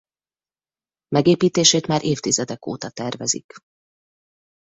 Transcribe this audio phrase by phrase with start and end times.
[1.07, 3.45] Megépítését már évtizedek óta tervezik.